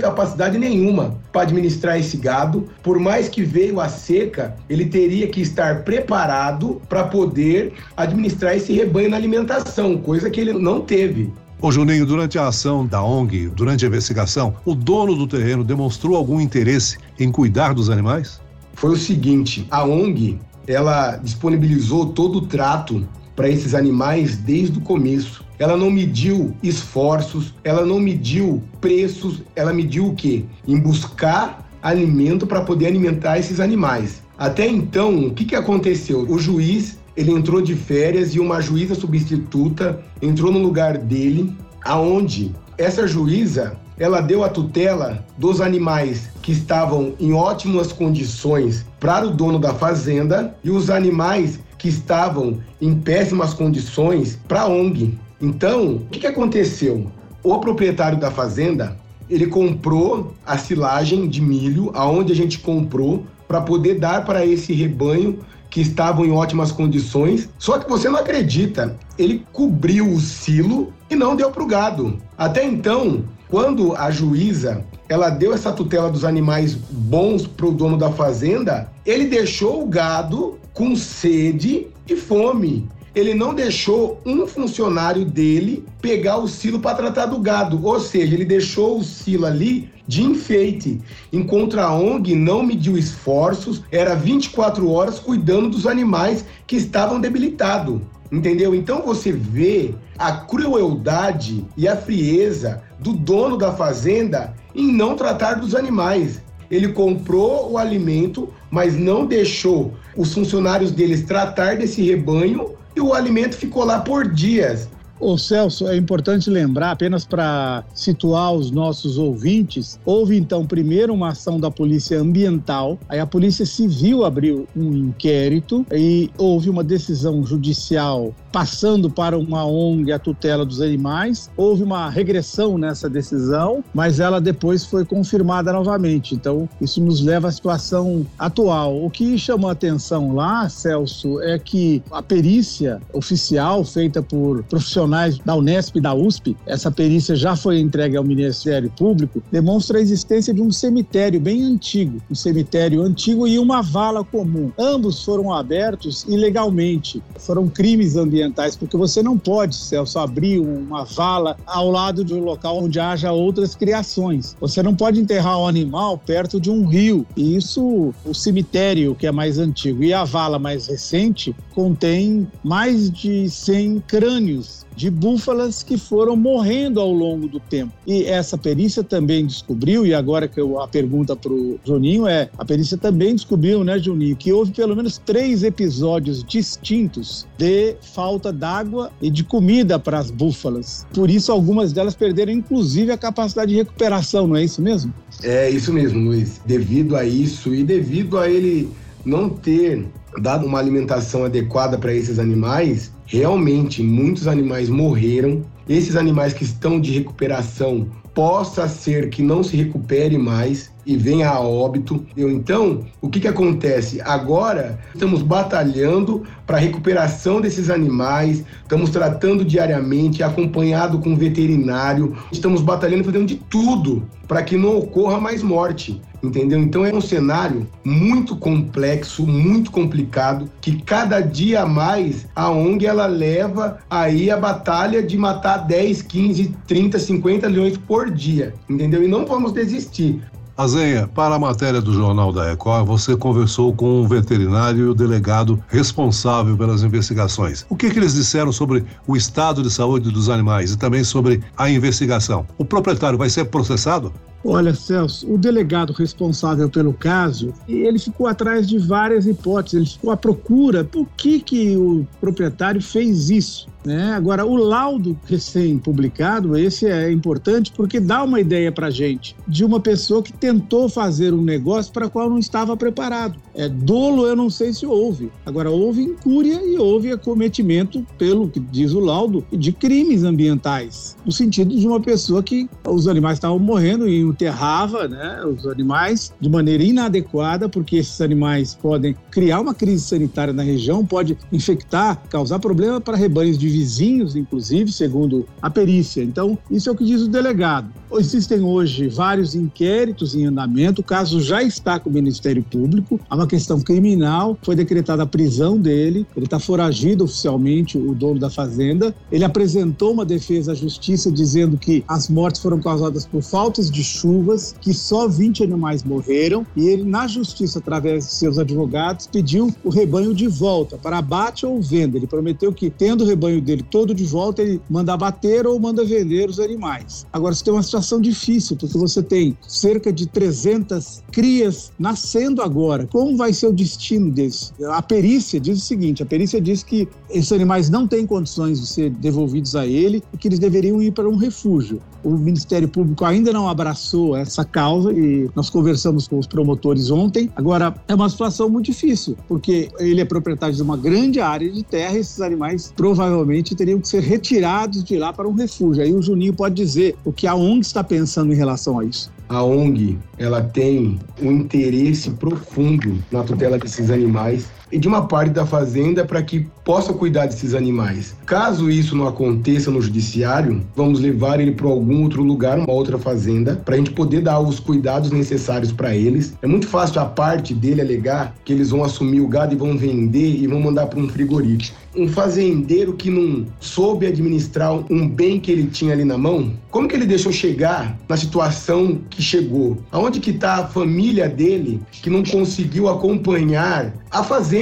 capacidade 0.55 0.57
nenhuma 0.57 1.17
para 1.31 1.41
administrar 1.43 1.99
esse 1.99 2.17
gado. 2.17 2.67
Por 2.81 2.99
mais 2.99 3.27
que 3.27 3.43
veio 3.43 3.79
a 3.79 3.89
seca, 3.89 4.55
ele 4.69 4.85
teria 4.85 5.27
que 5.27 5.41
estar 5.41 5.83
preparado 5.83 6.81
para 6.87 7.03
poder 7.03 7.73
administrar 7.95 8.55
esse 8.55 8.73
rebanho 8.73 9.09
na 9.09 9.17
alimentação, 9.17 9.97
coisa 9.97 10.29
que 10.29 10.39
ele 10.39 10.53
não 10.53 10.81
teve. 10.81 11.31
Ô 11.61 11.71
Juninho, 11.71 12.05
durante 12.05 12.37
a 12.37 12.47
ação 12.47 12.85
da 12.85 13.03
ONG, 13.03 13.49
durante 13.49 13.85
a 13.85 13.87
investigação, 13.87 14.55
o 14.65 14.75
dono 14.75 15.15
do 15.15 15.27
terreno 15.27 15.63
demonstrou 15.63 16.15
algum 16.15 16.39
interesse 16.39 16.97
em 17.19 17.31
cuidar 17.31 17.73
dos 17.73 17.89
animais? 17.89 18.41
Foi 18.73 18.91
o 18.91 18.97
seguinte, 18.97 19.65
a 19.71 19.83
ONG 19.85 20.37
ela 20.67 21.17
disponibilizou 21.17 22.07
todo 22.07 22.39
o 22.39 22.41
trato 22.41 23.07
para 23.35 23.49
esses 23.49 23.73
animais 23.73 24.37
desde 24.37 24.77
o 24.77 24.81
começo. 24.81 25.44
Ela 25.57 25.77
não 25.77 25.89
mediu 25.89 26.55
esforços, 26.61 27.53
ela 27.63 27.85
não 27.85 27.99
mediu 27.99 28.61
preços, 28.81 29.41
ela 29.55 29.73
mediu 29.73 30.07
o 30.07 30.15
quê? 30.15 30.43
Em 30.67 30.79
buscar 30.79 31.69
alimento 31.81 32.47
para 32.47 32.61
poder 32.61 32.87
alimentar 32.87 33.37
esses 33.37 33.59
animais. 33.59 34.23
Até 34.37 34.67
então, 34.67 35.27
o 35.27 35.33
que, 35.33 35.45
que 35.45 35.55
aconteceu? 35.55 36.21
O 36.29 36.37
juiz 36.37 36.97
ele 37.15 37.31
entrou 37.31 37.61
de 37.61 37.75
férias 37.75 38.35
e 38.35 38.39
uma 38.39 38.59
juíza 38.59 38.93
substituta 38.93 40.03
entrou 40.21 40.51
no 40.51 40.59
lugar 40.59 40.97
dele, 40.97 41.55
aonde 41.83 42.53
essa 42.77 43.07
juíza 43.07 43.77
ela 43.97 44.19
deu 44.19 44.43
a 44.43 44.49
tutela 44.49 45.25
dos 45.37 45.61
animais 45.61 46.29
que 46.41 46.51
estavam 46.51 47.13
em 47.17 47.31
ótimas 47.31 47.93
condições 47.93 48.85
para 48.99 49.25
o 49.25 49.31
dono 49.31 49.57
da 49.57 49.73
fazenda 49.73 50.53
e 50.63 50.69
os 50.69 50.89
animais 50.89 51.59
que 51.77 51.87
estavam 51.87 52.59
em 52.81 52.93
péssimas 52.95 53.53
condições 53.53 54.37
para 54.47 54.61
a 54.61 54.67
ONG. 54.67 55.17
Então, 55.41 55.95
o 55.95 56.05
que, 56.11 56.19
que 56.19 56.27
aconteceu? 56.27 57.11
O 57.43 57.59
proprietário 57.59 58.19
da 58.19 58.31
fazenda 58.31 58.97
ele 59.29 59.47
comprou 59.47 60.33
a 60.45 60.57
silagem 60.57 61.27
de 61.27 61.41
milho, 61.41 61.91
aonde 61.93 62.31
a 62.31 62.35
gente 62.35 62.59
comprou, 62.59 63.25
para 63.47 63.61
poder 63.61 63.99
dar 63.99 64.23
para 64.25 64.45
esse 64.45 64.73
rebanho 64.73 65.39
que 65.69 65.81
estavam 65.81 66.25
em 66.25 66.31
ótimas 66.31 66.71
condições. 66.71 67.49
Só 67.57 67.79
que 67.79 67.89
você 67.89 68.07
não 68.09 68.19
acredita, 68.19 68.95
ele 69.17 69.45
cobriu 69.51 70.09
o 70.09 70.19
silo 70.19 70.93
e 71.09 71.15
não 71.15 71.35
deu 71.35 71.51
para 71.51 71.63
o 71.63 71.67
gado. 71.67 72.17
Até 72.38 72.63
então, 72.65 73.25
quando 73.49 73.95
a 73.95 74.09
juíza 74.09 74.85
ela 75.07 75.29
deu 75.29 75.53
essa 75.53 75.71
tutela 75.71 76.09
dos 76.09 76.25
animais 76.25 76.73
bons 76.75 77.45
para 77.45 77.67
o 77.67 77.71
dono 77.71 77.97
da 77.97 78.11
fazenda, 78.11 78.91
ele 79.05 79.25
deixou 79.25 79.83
o 79.83 79.88
gado 79.88 80.57
com 80.73 80.95
sede 80.95 81.88
e 82.07 82.15
fome. 82.15 82.88
Ele 83.15 83.33
não 83.33 83.53
deixou 83.53 84.19
um 84.25 84.45
funcionário 84.45 85.23
dele 85.23 85.85
pegar 86.01 86.38
o 86.38 86.50
silo 86.50 86.79
para 86.79 86.97
tratar 86.97 87.27
do 87.27 87.39
gado, 87.39 87.79
ou 87.81 88.00
seja, 88.00 88.33
ele 88.33 88.44
deixou 88.44 89.00
o 89.00 89.03
silo 89.03 89.45
ali 89.45 89.89
de 90.07 90.21
enfeite, 90.21 91.01
enquanto 91.31 91.79
a 91.79 91.94
ONG 91.95 92.35
não 92.35 92.62
mediu 92.62 92.97
esforços, 92.97 93.81
era 93.91 94.15
24 94.15 94.91
horas 94.91 95.17
cuidando 95.17 95.69
dos 95.69 95.88
animais 95.88 96.45
que 96.67 96.75
estavam 96.75 97.19
debilitados. 97.19 98.01
Entendeu? 98.31 98.75
Então 98.75 99.01
você 99.01 99.31
vê 99.31 99.94
a 100.17 100.31
crueldade 100.31 101.65
e 101.77 101.88
a 101.88 101.95
frieza 101.95 102.83
do 103.00 103.13
dono 103.13 103.56
da 103.57 103.71
fazenda 103.71 104.53
em 104.73 104.91
não 104.91 105.15
tratar 105.15 105.53
dos 105.53 105.73
animais. 105.73 106.41
Ele 106.69 106.89
comprou 106.89 107.72
o 107.72 107.77
alimento, 107.77 108.50
mas 108.72 108.98
não 108.98 109.25
deixou 109.25 109.93
os 110.17 110.34
funcionários 110.34 110.91
deles 110.91 111.24
tratar 111.24 111.77
desse 111.77 112.01
rebanho 112.01 112.75
e 112.95 113.01
o 113.01 113.13
alimento 113.13 113.55
ficou 113.55 113.83
lá 113.83 113.99
por 113.99 114.31
dias. 114.31 114.87
Ô 115.19 115.38
Celso, 115.38 115.88
é 115.88 115.95
importante 115.95 116.50
lembrar, 116.50 116.91
apenas 116.91 117.25
para 117.25 117.86
situar 117.93 118.53
os 118.53 118.69
nossos 118.69 119.17
ouvintes, 119.17 119.98
houve 120.05 120.36
então 120.36 120.65
primeiro 120.65 121.13
uma 121.13 121.29
ação 121.29 121.57
da 121.57 121.72
Polícia 121.72 122.19
Ambiental, 122.19 123.00
aí 123.07 123.19
a 123.19 123.25
Polícia 123.25 123.65
Civil 123.65 124.25
abriu 124.25 124.67
um 124.75 124.91
inquérito 124.93 125.86
e 125.91 126.29
houve 126.38 126.69
uma 126.69 126.84
decisão 126.84 127.45
judicial 127.45 128.34
passando 128.51 129.10
para 129.10 129.38
uma 129.38 129.65
ONG 129.65 130.13
a 130.13 130.19
tutela 130.19 130.65
dos 130.65 130.79
animais. 130.79 131.50
Houve 131.57 131.84
uma 131.84 132.10
regressão 132.10 132.77
nessa 132.77 133.10
decisão, 133.10 133.84
mas 133.93 134.22
ela 134.22 134.39
depois 134.39 134.86
foi 134.86 135.03
confirmada 135.03 135.74
novamente. 135.74 136.34
Então, 136.34 136.69
isso 136.79 137.01
nos 137.01 137.19
leva 137.19 137.50
à 137.50 137.51
situação 137.51 138.25
atual. 138.39 139.03
O 139.03 139.10
que 139.10 139.38
chamou 139.38 139.69
a 139.69 139.74
atenção 139.74 140.34
lá, 140.34 140.69
Celso, 140.69 141.41
é 141.41 141.60
que 141.60 142.01
a 142.10 142.24
perícia 142.24 143.01
oficial 143.12 143.84
feita 143.84 144.24
por 144.24 144.63
profissionais 144.63 145.04
da 145.43 145.55
Unesp 145.55 145.97
e 145.97 146.01
da 146.01 146.13
USP, 146.13 146.55
essa 146.65 146.91
perícia 146.91 147.35
já 147.35 147.55
foi 147.55 147.79
entregue 147.79 148.17
ao 148.17 148.24
Ministério 148.24 148.91
Público, 148.97 149.41
demonstra 149.51 149.97
a 149.97 150.01
existência 150.01 150.53
de 150.53 150.62
um 150.62 150.71
cemitério 150.71 151.39
bem 151.39 151.63
antigo, 151.63 152.21
um 152.29 152.35
cemitério 152.35 153.01
antigo 153.01 153.47
e 153.47 153.59
uma 153.59 153.81
vala 153.81 154.24
comum. 154.24 154.71
Ambos 154.77 155.24
foram 155.24 155.53
abertos 155.53 156.25
ilegalmente. 156.27 157.21
Foram 157.38 157.67
crimes 157.67 158.15
ambientais 158.15 158.35
ambientais, 158.35 158.75
porque 158.75 158.97
você 158.97 159.24
não 159.24 159.38
pode, 159.38 159.75
Celso, 159.75 160.19
abrir 160.19 160.59
uma 160.59 161.03
vala 161.03 161.57
ao 161.65 161.89
lado 161.89 162.24
de 162.24 162.33
um 162.33 162.43
local 162.43 162.83
onde 162.83 163.00
haja 163.00 163.31
outras 163.31 163.75
criações. 163.75 164.55
Você 164.59 164.83
não 164.83 164.95
pode 164.95 165.19
enterrar 165.19 165.59
um 165.59 165.67
animal 165.67 166.17
perto 166.17 166.59
de 166.59 166.69
um 166.69 166.85
rio. 166.85 167.25
E 167.35 167.55
isso, 167.55 168.13
o 168.25 168.33
cemitério, 168.33 169.15
que 169.15 169.27
é 169.27 169.31
mais 169.31 169.57
antigo, 169.57 170.03
e 170.03 170.13
a 170.13 170.24
vala 170.24 170.59
mais 170.59 170.88
recente, 170.88 171.55
contém 171.74 172.47
mais 172.63 173.09
de 173.09 173.50
100 173.50 174.03
crânios 174.07 174.85
de 174.95 175.09
búfalas 175.09 175.83
que 175.83 175.97
foram 175.97 176.35
morrendo 176.35 176.99
ao 176.99 177.11
longo 177.11 177.47
do 177.47 177.59
tempo. 177.59 177.93
E 178.05 178.23
essa 178.23 178.57
perícia 178.57 179.03
também 179.03 179.45
descobriu, 179.45 180.05
e 180.05 180.13
agora 180.13 180.47
que 180.47 180.59
eu, 180.59 180.79
a 180.79 180.87
pergunta 180.87 181.35
para 181.35 181.51
o 181.51 181.79
Juninho 181.85 182.27
é: 182.27 182.49
a 182.57 182.65
perícia 182.65 182.97
também 182.97 183.35
descobriu, 183.35 183.83
né, 183.83 183.99
Juninho, 183.99 184.35
que 184.35 184.51
houve 184.51 184.71
pelo 184.71 184.95
menos 184.95 185.17
três 185.17 185.63
episódios 185.63 186.43
distintos 186.43 187.47
de 187.57 187.95
falta 188.01 188.51
d'água 188.51 189.11
e 189.21 189.29
de 189.29 189.43
comida 189.43 189.99
para 189.99 190.19
as 190.19 190.31
búfalas. 190.31 191.05
Por 191.13 191.29
isso, 191.29 191.51
algumas 191.51 191.91
delas 191.91 192.15
perderam, 192.15 192.51
inclusive, 192.51 193.11
a 193.11 193.17
capacidade 193.17 193.71
de 193.71 193.77
recuperação, 193.77 194.47
não 194.47 194.55
é 194.55 194.63
isso 194.63 194.81
mesmo? 194.81 195.13
É 195.43 195.69
isso 195.69 195.91
mesmo, 195.91 196.19
Luiz. 196.19 196.61
Devido 196.65 197.15
a 197.15 197.25
isso 197.25 197.73
e 197.73 197.83
devido 197.83 198.37
a 198.37 198.49
ele 198.49 198.89
não 199.25 199.49
ter 199.49 200.05
dado 200.39 200.65
uma 200.65 200.79
alimentação 200.79 201.45
adequada 201.45 201.97
para 201.97 202.13
esses 202.13 202.39
animais, 202.39 203.11
realmente 203.25 204.01
muitos 204.03 204.48
animais 204.48 204.89
morreram. 204.89 205.63
Esses 205.88 206.15
animais 206.15 206.53
que 206.53 206.63
estão 206.63 207.00
de 207.00 207.12
recuperação 207.12 208.08
possa 208.34 208.88
ser 208.88 209.29
que 209.29 209.41
não 209.41 209.63
se 209.63 209.77
recupere 209.77 210.38
mais 210.38 210.91
e 211.05 211.15
venha 211.15 211.50
a 211.50 211.59
óbito. 211.59 212.25
Então, 212.35 213.05
o 213.21 213.29
que, 213.29 213.39
que 213.39 213.47
acontece? 213.47 214.21
Agora 214.21 215.00
estamos 215.13 215.41
batalhando 215.41 216.43
para 216.65 216.77
a 216.77 216.79
recuperação 216.79 217.62
desses 217.62 217.89
animais, 217.89 218.63
estamos 218.81 219.09
tratando 219.09 219.63
diariamente, 219.63 220.43
acompanhado 220.43 221.19
com 221.19 221.35
veterinário, 221.35 222.35
estamos 222.51 222.81
batalhando 222.81 223.24
fazendo 223.24 223.45
de 223.45 223.55
tudo 223.55 224.27
para 224.47 224.63
que 224.63 224.77
não 224.77 224.97
ocorra 224.97 225.39
mais 225.39 225.62
morte. 225.62 226.21
Entendeu? 226.43 226.79
Então 226.79 227.03
é 227.03 227.12
um 227.12 227.21
cenário 227.21 227.88
muito 228.03 228.55
complexo, 228.55 229.47
muito 229.47 229.89
complicado, 229.89 230.69
que 230.79 231.01
cada 231.01 231.39
dia 231.39 231.88
mais 231.88 232.45
a 232.55 232.69
ONG 232.69 233.07
ela 233.07 233.25
leva 233.25 233.97
aí 234.07 234.51
a 234.51 234.57
batalha 234.57 235.24
de 235.24 235.35
matar 235.38 235.77
10, 235.77 236.21
15, 236.21 236.75
30, 236.88 237.17
50 237.17 237.67
leões 237.67 237.97
por 237.97 238.29
dia, 238.29 238.75
entendeu? 238.88 239.24
E 239.24 239.27
não 239.27 239.43
vamos 239.43 239.74
desistir. 239.74 240.39
Azenha, 240.77 241.25
para 241.25 241.55
a 241.55 241.60
matéria 241.60 242.01
do 242.01 242.12
Jornal 242.12 242.51
da 242.51 242.65
Record, 242.65 243.08
você 243.08 243.38
conversou 243.38 243.96
com 243.96 244.22
o 244.22 244.27
veterinário 244.27 245.05
e 245.05 245.08
o 245.08 245.15
delegado 245.15 245.82
responsável 245.88 246.75
pelas 246.75 247.01
investigações. 247.01 247.86
O 247.89 247.96
que, 247.96 248.12
que 248.12 248.20
eles 248.20 248.34
disseram 248.34 248.74
sobre 248.74 249.05
o 249.25 249.38
estado 249.38 249.82
de 249.82 249.89
saúde 249.89 250.29
dos 250.29 250.50
animais 250.50 250.91
e 250.91 250.98
também 250.98 251.24
sobre 251.24 251.63
a 251.77 251.89
investigação? 251.89 252.67
O 252.77 252.84
proprietário 252.84 253.38
vai 253.38 253.50
ser 253.50 253.63
processado? 253.65 254.34
Olha, 254.67 254.95
Celso, 254.95 255.48
o 255.53 255.60
delegado 255.60 256.12
responsável 256.12 256.89
pelo 256.89 257.13
caso, 257.13 257.72
ele 257.88 258.17
ficou 258.17 258.48
atrás 258.48 258.88
de 258.88 258.98
várias 258.98 259.45
hipóteses, 259.45 259.93
ele 259.93 260.05
ficou 260.10 260.31
à 260.31 260.38
procura 260.38 261.03
por 261.03 261.27
que, 261.38 261.60
que 261.60 261.95
o 261.95 262.25
proprietário 262.41 263.00
fez 263.00 263.51
isso. 263.51 263.88
Né? 264.05 264.34
Agora, 264.34 264.65
o 264.65 264.75
laudo 264.75 265.38
recém-publicado, 265.45 266.77
esse 266.77 267.07
é 267.07 267.31
importante 267.31 267.91
porque 267.91 268.19
dá 268.19 268.43
uma 268.43 268.60
ideia 268.60 268.91
para 268.91 269.10
gente 269.10 269.55
de 269.67 269.84
uma 269.84 270.00
pessoa 270.00 270.43
que 270.43 270.53
tentou 270.53 271.10
fazer 271.10 271.53
um 271.53 271.62
negócio 271.62 272.13
para 272.13 272.29
qual 272.29 272.50
não 272.50 272.60
estava 272.60 272.95
preparado. 272.95 273.60
É, 273.74 273.89
dolo 273.89 274.45
eu 274.45 274.55
não 274.55 274.69
sei 274.69 274.93
se 274.93 275.05
houve. 275.05 275.51
Agora, 275.65 275.89
houve 275.89 276.22
incúria 276.22 276.81
e 276.86 276.98
houve 276.98 277.31
acometimento, 277.31 278.25
pelo 278.38 278.69
que 278.69 278.79
diz 278.79 279.12
o 279.12 279.19
laudo, 279.19 279.65
de 279.72 279.91
crimes 279.91 280.43
ambientais, 280.43 281.36
no 281.43 281.51
sentido 281.51 281.95
de 281.95 282.07
uma 282.07 282.19
pessoa 282.19 282.62
que 282.62 282.88
os 283.07 283.27
animais 283.27 283.57
estavam 283.57 283.79
morrendo 283.79 284.29
e 284.29 284.43
enterrava 284.55 285.27
né, 285.27 285.62
os 285.65 285.85
animais 285.85 286.53
de 286.59 286.69
maneira 286.69 287.03
inadequada, 287.03 287.89
porque 287.89 288.15
esses 288.15 288.39
animais 288.39 288.95
podem 288.95 289.35
criar 289.51 289.81
uma 289.81 289.93
crise 289.93 290.24
sanitária 290.24 290.74
na 290.74 290.81
região, 290.81 291.25
pode 291.25 291.57
infectar, 291.71 292.41
causar 292.50 292.79
problema 292.79 293.19
para 293.19 293.35
rebanhos 293.35 293.77
de 293.77 293.89
vizinhos, 293.89 294.55
inclusive, 294.55 295.12
segundo 295.12 295.67
a 295.81 295.89
perícia. 295.89 296.41
Então, 296.41 296.77
isso 296.89 297.09
é 297.09 297.12
o 297.12 297.15
que 297.15 297.25
diz 297.25 297.41
o 297.41 297.50
delegado. 297.50 298.09
Existem 298.31 298.81
hoje 298.81 299.27
vários 299.27 299.75
inquéritos 299.75 300.55
em 300.55 300.65
andamento, 300.65 301.21
o 301.21 301.24
caso 301.24 301.59
já 301.62 301.83
está 301.83 302.19
com 302.19 302.29
o 302.29 302.33
Ministério 302.33 302.83
Público, 302.83 303.39
há 303.50 303.55
uma 303.55 303.67
questão 303.67 304.00
criminal, 304.00 304.77
foi 304.81 304.95
decretada 304.95 305.43
a 305.43 305.45
prisão 305.45 305.97
dele, 305.97 306.45
ele 306.55 306.65
está 306.65 306.79
foragido 306.79 307.43
oficialmente, 307.43 308.17
o 308.17 308.33
dono 308.33 308.59
da 308.59 308.69
fazenda. 308.69 309.35
Ele 309.51 309.63
apresentou 309.63 310.31
uma 310.31 310.45
defesa 310.45 310.93
à 310.93 310.95
justiça 310.95 311.51
dizendo 311.51 311.97
que 311.97 312.24
as 312.27 312.50
mortes 312.50 312.81
foram 312.81 313.00
causadas 313.00 313.45
por 313.45 313.62
faltas 313.62 314.09
de 314.09 314.24
chuvas, 314.45 314.95
que 315.01 315.11
só 315.11 315.47
20 315.47 315.83
animais 315.83 316.23
morreram, 316.23 316.85
e 316.95 317.07
ele, 317.07 317.23
na 317.23 317.47
justiça, 317.47 317.97
através 317.97 318.45
de 318.45 318.53
seus 318.53 318.77
advogados, 318.77 319.47
pediu 319.47 319.91
o 320.03 320.09
rebanho 320.09 320.53
de 320.53 320.67
volta 320.67 321.17
para 321.17 321.39
abate 321.39 321.83
ou 321.85 321.99
venda. 321.99 322.37
Ele 322.37 322.45
prometeu 322.45 322.93
que, 322.93 323.09
tendo 323.09 323.43
o 323.43 323.47
rebanho 323.47 323.81
dele 323.81 324.03
todo 324.03 324.35
de 324.35 324.43
volta, 324.43 324.83
ele 324.83 325.01
manda 325.09 325.33
abater 325.33 325.87
ou 325.87 325.99
manda 325.99 326.23
vender 326.23 326.69
os 326.69 326.79
animais. 326.79 327.47
Agora, 327.51 327.73
você 327.73 327.83
tem 327.83 327.93
uma 327.93 328.03
situação 328.03 328.39
difícil, 328.39 328.95
porque 328.95 329.17
você 329.17 329.41
tem 329.41 329.75
cerca 329.87 330.31
de 330.31 330.45
300 330.45 331.41
crias 331.51 332.11
nascendo 332.19 332.83
agora. 332.83 333.27
Como 333.31 333.57
vai 333.57 333.73
ser 333.73 333.87
o 333.87 333.93
destino 333.93 334.51
desse? 334.51 334.91
A 335.05 335.21
perícia 335.21 335.79
diz 335.79 335.97
o 335.97 336.01
seguinte: 336.01 336.43
a 336.43 336.45
perícia 336.45 336.79
diz 336.79 337.01
que 337.01 337.27
esses 337.49 337.71
animais 337.71 338.09
não 338.09 338.27
têm 338.27 338.45
condições 338.45 338.99
de 338.99 339.07
ser 339.07 339.31
devolvidos 339.31 339.95
a 339.95 340.05
ele 340.05 340.43
e 340.53 340.57
que 340.57 340.67
eles 340.67 340.79
deveriam 340.79 341.21
ir 341.21 341.31
para 341.31 341.49
um 341.49 341.55
refúgio. 341.55 342.21
O 342.43 342.51
Ministério 342.51 343.07
Público 343.07 343.43
ainda 343.43 343.73
não 343.73 343.87
abraçou 343.87 344.35
essa 344.56 344.84
causa 344.84 345.32
e 345.32 345.70
nós 345.75 345.89
conversamos 345.89 346.48
com 346.48 346.58
os 346.58 346.68
promotores 346.68 347.30
ontem. 347.32 347.70
Agora, 347.75 348.13
é 348.27 348.36
uma 348.36 348.50
situação 348.50 348.89
muito 348.89 349.06
difícil, 349.06 349.58
porque 349.68 350.10
ele 350.20 350.42
é 350.42 350.46
proprietário 350.46 350.96
de 350.96 351.01
uma 351.01 351.18
grande 351.18 351.60
área 351.60 351.89
de 351.89 352.04
terra 352.04 352.36
e 352.36 352.39
esses 352.39 352.62
animais 352.62 353.13
provavelmente 353.15 353.96
teriam 353.96 354.20
que 354.20 354.27
ser 354.27 354.42
retirados 354.42 355.24
de 355.24 355.38
lá 355.38 355.54
para 355.54 355.68
um 355.68 355.74
refúgio. 355.74 356.24
Aí 356.24 356.34
o 356.34 356.42
Juninho 356.42 356.74
pode 356.74 356.96
dizer 356.96 357.36
o 357.46 357.51
que 357.51 357.68
a 357.68 357.75
ONG 357.75 358.01
está 358.01 358.24
pensando 358.24 358.74
em 358.74 358.75
relação 358.75 359.20
a 359.20 359.25
isso 359.25 359.56
a 359.70 359.84
ONG 359.84 360.38
ela 360.58 360.82
tem 360.82 361.39
um 361.62 361.72
interesse 361.72 362.51
profundo 362.51 363.44
na 363.51 363.63
tutela 363.63 363.98
desses 363.98 364.30
animais 364.30 364.88
e 365.12 365.17
de 365.17 365.27
uma 365.27 365.47
parte 365.47 365.71
da 365.71 365.85
fazenda 365.85 366.43
para 366.43 366.62
que 366.62 366.88
possa 367.03 367.31
cuidar 367.33 367.67
desses 367.67 367.93
animais. 367.93 368.55
Caso 368.65 369.09
isso 369.09 369.35
não 369.35 369.47
aconteça 369.47 370.09
no 370.09 370.21
judiciário, 370.21 371.01
vamos 371.15 371.39
levar 371.39 371.79
ele 371.79 371.91
para 371.91 372.07
algum 372.07 372.43
outro 372.43 372.63
lugar, 372.63 372.97
uma 372.97 373.12
outra 373.12 373.38
fazenda, 373.38 373.95
para 373.95 374.15
a 374.15 374.17
gente 374.17 374.31
poder 374.31 374.62
dar 374.62 374.79
os 374.79 375.00
cuidados 375.00 375.51
necessários 375.51 376.12
para 376.12 376.35
eles. 376.35 376.74
É 376.81 376.88
muito 376.88 377.07
fácil 377.07 377.39
a 377.41 377.45
parte 377.45 377.93
dele 377.93 378.21
alegar 378.21 378.75
que 378.83 378.91
eles 378.91 379.12
vão 379.12 379.24
assumir 379.24 379.62
o 379.62 379.67
gado 379.67 379.93
e 379.93 379.97
vão 379.97 380.17
vender 380.17 380.81
e 380.81 380.88
vão 380.88 381.00
mandar 381.00 381.27
para 381.27 381.39
um 381.39 381.47
frigorífico. 381.47 382.17
Um 382.35 382.50
fazendeiro 382.50 383.33
que 383.33 383.50
não 383.50 383.85
soube 384.00 384.45
administrar 384.45 385.13
um 385.31 385.47
bem 385.47 385.79
que 385.79 385.89
ele 385.89 386.07
tinha 386.07 386.33
ali 386.33 386.43
na 386.43 386.57
mão, 386.57 386.91
como 387.09 387.29
que 387.29 387.35
ele 387.35 387.45
deixou 387.45 387.71
chegar 387.71 388.38
na 388.50 388.57
situação 388.57 389.39
que 389.50 389.62
chegou? 389.62 390.17
Aonde 390.31 390.59
que 390.59 390.71
está 390.71 390.95
a 390.95 391.07
família 391.07 391.69
dele 391.69 392.19
que 392.29 392.50
não 392.50 392.62
conseguiu 392.62 393.29
acompanhar 393.29 394.33
a 394.51 394.63
fazenda, 394.63 394.94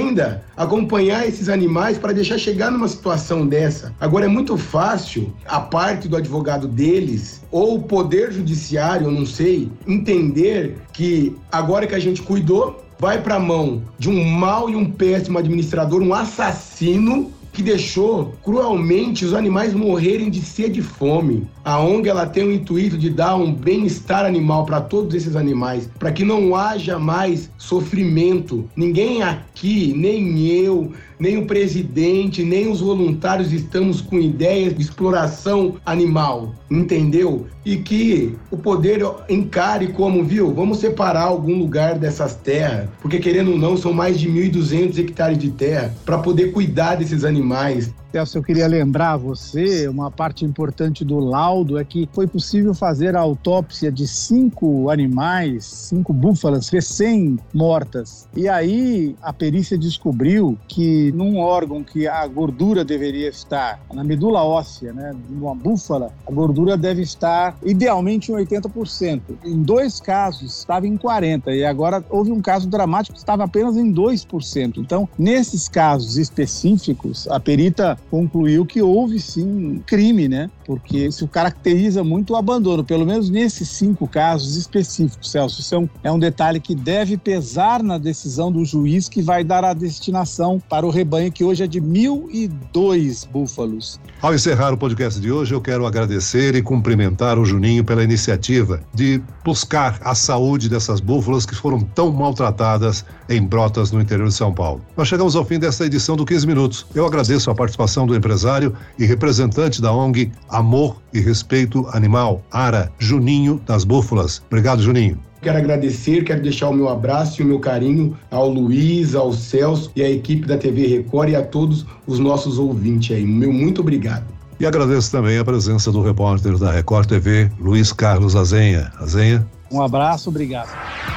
acompanhar 0.56 1.26
esses 1.26 1.48
animais 1.48 1.98
para 1.98 2.12
deixar 2.12 2.38
chegar 2.38 2.70
numa 2.70 2.88
situação 2.88 3.46
dessa. 3.46 3.94
Agora 4.00 4.26
é 4.26 4.28
muito 4.28 4.56
fácil 4.56 5.32
a 5.46 5.60
parte 5.60 6.08
do 6.08 6.16
advogado 6.16 6.66
deles 6.66 7.42
ou 7.50 7.76
o 7.76 7.82
poder 7.82 8.32
judiciário, 8.32 9.06
eu 9.06 9.12
não 9.12 9.26
sei, 9.26 9.70
entender 9.86 10.76
que 10.92 11.36
agora 11.50 11.86
que 11.86 11.94
a 11.94 11.98
gente 11.98 12.22
cuidou, 12.22 12.84
vai 12.98 13.20
para 13.20 13.36
a 13.36 13.40
mão 13.40 13.82
de 13.98 14.08
um 14.08 14.24
mau 14.24 14.70
e 14.70 14.76
um 14.76 14.90
péssimo 14.90 15.38
administrador, 15.38 16.02
um 16.02 16.14
assassino 16.14 17.32
que 17.54 17.62
deixou 17.62 18.34
cruelmente 18.42 19.24
os 19.24 19.32
animais 19.32 19.72
morrerem 19.72 20.28
de 20.28 20.40
sede 20.40 20.80
e 20.80 20.82
fome. 20.82 21.46
A 21.64 21.80
ONG 21.80 22.08
ela 22.08 22.26
tem 22.26 22.44
o 22.44 22.52
intuito 22.52 22.98
de 22.98 23.08
dar 23.08 23.36
um 23.36 23.54
bem-estar 23.54 24.26
animal 24.26 24.66
para 24.66 24.80
todos 24.80 25.14
esses 25.14 25.36
animais, 25.36 25.88
para 25.98 26.12
que 26.12 26.24
não 26.24 26.56
haja 26.56 26.98
mais 26.98 27.48
sofrimento. 27.56 28.68
Ninguém 28.76 29.22
aqui, 29.22 29.94
nem 29.96 30.46
eu, 30.46 30.92
nem 31.18 31.38
o 31.38 31.46
presidente, 31.46 32.44
nem 32.44 32.70
os 32.70 32.80
voluntários 32.80 33.52
estamos 33.52 34.00
com 34.00 34.18
ideias 34.18 34.74
de 34.74 34.82
exploração 34.82 35.76
animal, 35.86 36.54
entendeu? 36.70 37.46
E 37.64 37.76
que 37.76 38.34
o 38.50 38.58
poder 38.58 39.00
encare 39.28 39.88
como, 39.88 40.24
viu, 40.24 40.52
vamos 40.52 40.78
separar 40.78 41.22
algum 41.22 41.58
lugar 41.58 41.98
dessas 41.98 42.34
terras, 42.34 42.88
porque 43.00 43.18
querendo 43.18 43.52
ou 43.52 43.58
não, 43.58 43.76
são 43.76 43.92
mais 43.92 44.18
de 44.18 44.28
1.200 44.28 44.98
hectares 44.98 45.38
de 45.38 45.50
terra 45.50 45.94
para 46.04 46.18
poder 46.18 46.52
cuidar 46.52 46.96
desses 46.96 47.24
animais 47.24 47.43
mais 47.44 47.90
Celso, 48.14 48.38
eu 48.38 48.44
queria 48.44 48.68
lembrar 48.68 49.14
a 49.14 49.16
você, 49.16 49.88
uma 49.88 50.08
parte 50.08 50.44
importante 50.44 51.04
do 51.04 51.18
laudo 51.18 51.76
é 51.80 51.84
que 51.84 52.08
foi 52.12 52.28
possível 52.28 52.72
fazer 52.72 53.16
a 53.16 53.20
autópsia 53.20 53.90
de 53.90 54.06
cinco 54.06 54.88
animais, 54.88 55.64
cinco 55.64 56.12
búfalas 56.12 56.68
recém-mortas. 56.68 58.28
E 58.36 58.48
aí 58.48 59.16
a 59.20 59.32
perícia 59.32 59.76
descobriu 59.76 60.56
que 60.68 61.10
num 61.10 61.38
órgão 61.38 61.82
que 61.82 62.06
a 62.06 62.24
gordura 62.28 62.84
deveria 62.84 63.28
estar, 63.28 63.80
na 63.92 64.04
medula 64.04 64.44
óssea, 64.44 64.92
né, 64.92 65.12
de 65.28 65.34
uma 65.34 65.52
búfala, 65.52 66.12
a 66.24 66.30
gordura 66.30 66.76
deve 66.76 67.02
estar 67.02 67.56
idealmente 67.64 68.30
em 68.30 68.36
80%. 68.36 69.22
Em 69.44 69.60
dois 69.60 70.00
casos 70.00 70.60
estava 70.60 70.86
em 70.86 70.96
40% 70.96 71.48
e 71.48 71.64
agora 71.64 72.04
houve 72.08 72.30
um 72.30 72.40
caso 72.40 72.68
dramático 72.68 73.14
que 73.14 73.18
estava 73.18 73.42
apenas 73.42 73.76
em 73.76 73.92
2%. 73.92 74.78
Então, 74.78 75.08
nesses 75.18 75.68
casos 75.68 76.16
específicos, 76.16 77.26
a 77.26 77.40
perita 77.40 77.98
concluiu 78.10 78.64
que 78.64 78.80
houve 78.80 79.20
sim 79.20 79.82
crime, 79.86 80.28
né? 80.28 80.50
Porque 80.66 81.06
isso 81.06 81.26
caracteriza 81.28 82.02
muito 82.02 82.32
o 82.32 82.36
abandono, 82.36 82.84
pelo 82.84 83.04
menos 83.04 83.30
nesses 83.30 83.68
cinco 83.68 84.06
casos 84.08 84.56
específicos, 84.56 85.30
Celso. 85.30 85.60
Isso 85.60 85.74
é 85.74 85.78
um, 85.78 85.88
é 86.04 86.12
um 86.12 86.18
detalhe 86.18 86.60
que 86.60 86.74
deve 86.74 87.16
pesar 87.16 87.82
na 87.82 87.98
decisão 87.98 88.50
do 88.50 88.64
juiz 88.64 89.08
que 89.08 89.22
vai 89.22 89.44
dar 89.44 89.64
a 89.64 89.74
destinação 89.74 90.60
para 90.68 90.86
o 90.86 90.90
rebanho, 90.90 91.30
que 91.30 91.44
hoje 91.44 91.64
é 91.64 91.66
de 91.66 91.80
1.002 91.80 93.28
búfalos. 93.28 94.00
Ao 94.22 94.34
encerrar 94.34 94.72
o 94.72 94.78
podcast 94.78 95.20
de 95.20 95.30
hoje, 95.30 95.54
eu 95.54 95.60
quero 95.60 95.86
agradecer 95.86 96.54
e 96.54 96.62
cumprimentar 96.62 97.38
o 97.38 97.44
Juninho 97.44 97.84
pela 97.84 98.02
iniciativa 98.02 98.80
de 98.94 99.22
buscar 99.44 99.98
a 100.02 100.14
saúde 100.14 100.68
dessas 100.68 101.00
búfalas 101.00 101.44
que 101.44 101.54
foram 101.54 101.80
tão 101.80 102.12
maltratadas 102.12 103.04
em 103.28 103.42
Brotas, 103.42 103.90
no 103.90 104.00
interior 104.00 104.28
de 104.28 104.34
São 104.34 104.52
Paulo. 104.52 104.82
Nós 104.96 105.08
chegamos 105.08 105.36
ao 105.36 105.44
fim 105.44 105.58
desta 105.58 105.84
edição 105.84 106.16
do 106.16 106.24
15 106.24 106.46
Minutos. 106.46 106.86
Eu 106.94 107.06
agradeço 107.06 107.50
a 107.50 107.54
participação 107.94 108.06
do 108.06 108.16
empresário 108.16 108.74
e 108.98 109.04
representante 109.04 109.80
da 109.80 109.92
ONG 109.92 110.30
Amor 110.48 111.00
e 111.12 111.20
Respeito 111.20 111.86
Animal, 111.92 112.42
ARA, 112.50 112.90
Juninho 112.98 113.60
das 113.64 113.84
Búfalas. 113.84 114.42
Obrigado, 114.48 114.82
Juninho. 114.82 115.18
Quero 115.40 115.58
agradecer, 115.58 116.24
quero 116.24 116.42
deixar 116.42 116.70
o 116.70 116.72
meu 116.72 116.88
abraço 116.88 117.40
e 117.40 117.44
o 117.44 117.46
meu 117.46 117.60
carinho 117.60 118.16
ao 118.30 118.48
Luiz, 118.48 119.14
ao 119.14 119.32
Celso 119.32 119.90
e 119.94 120.02
à 120.02 120.10
equipe 120.10 120.46
da 120.46 120.56
TV 120.56 120.86
Record 120.86 121.30
e 121.30 121.36
a 121.36 121.42
todos 121.42 121.86
os 122.06 122.18
nossos 122.18 122.58
ouvintes 122.58 123.14
aí. 123.14 123.26
Meu 123.26 123.52
muito 123.52 123.82
obrigado. 123.82 124.24
E 124.58 124.66
agradeço 124.66 125.10
também 125.10 125.36
a 125.38 125.44
presença 125.44 125.92
do 125.92 126.02
repórter 126.02 126.56
da 126.56 126.70
Record 126.70 127.06
TV, 127.06 127.50
Luiz 127.60 127.92
Carlos 127.92 128.34
Azenha. 128.34 128.90
Azenha. 128.98 129.46
Um 129.74 129.82
abraço, 129.82 130.28
obrigado. 130.28 130.68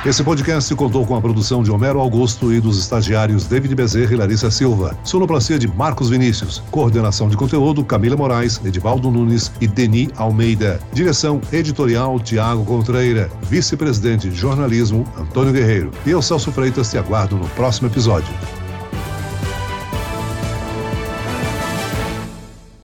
Esse 0.03 0.23
podcast 0.23 0.73
contou 0.73 1.05
com 1.05 1.15
a 1.15 1.21
produção 1.21 1.61
de 1.61 1.69
Homero 1.69 1.99
Augusto 1.99 2.51
e 2.51 2.59
dos 2.59 2.79
estagiários 2.79 3.45
David 3.45 3.75
Bezerra 3.75 4.13
e 4.13 4.15
Larissa 4.17 4.49
Silva. 4.49 4.97
Sonoplastia 5.03 5.59
de 5.59 5.67
Marcos 5.67 6.09
Vinícius. 6.09 6.63
Coordenação 6.71 7.29
de 7.29 7.37
conteúdo 7.37 7.85
Camila 7.85 8.17
Moraes, 8.17 8.59
Edivaldo 8.65 9.11
Nunes 9.11 9.51
e 9.61 9.67
Deni 9.67 10.09
Almeida. 10.17 10.79
Direção 10.91 11.39
editorial 11.53 12.19
Tiago 12.19 12.65
Contreira. 12.65 13.29
Vice-presidente 13.43 14.27
de 14.27 14.35
jornalismo 14.35 15.05
Antônio 15.15 15.53
Guerreiro. 15.53 15.91
E 16.03 16.09
eu, 16.09 16.21
Celso 16.21 16.51
Freitas, 16.51 16.89
te 16.89 16.97
aguardo 16.97 17.35
no 17.35 17.47
próximo 17.49 17.87
episódio. 17.87 18.33